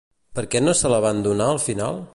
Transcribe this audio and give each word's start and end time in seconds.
Per 0.37 0.43
què 0.55 0.61
no 0.63 0.73
se 0.79 0.91
la 0.95 1.01
van 1.07 1.21
donar 1.29 1.51
al 1.51 1.65
final? 1.69 2.05